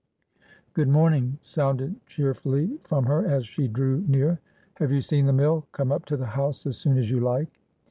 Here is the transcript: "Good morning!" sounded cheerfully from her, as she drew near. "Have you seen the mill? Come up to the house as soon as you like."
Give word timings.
"Good 0.73 0.87
morning!" 0.87 1.37
sounded 1.43 2.03
cheerfully 2.07 2.79
from 2.85 3.05
her, 3.05 3.23
as 3.23 3.45
she 3.45 3.67
drew 3.67 4.03
near. 4.07 4.39
"Have 4.77 4.91
you 4.91 4.99
seen 4.99 5.27
the 5.27 5.31
mill? 5.31 5.67
Come 5.73 5.91
up 5.91 6.05
to 6.05 6.17
the 6.17 6.25
house 6.25 6.65
as 6.65 6.75
soon 6.75 6.97
as 6.97 7.11
you 7.11 7.19
like." 7.19 7.59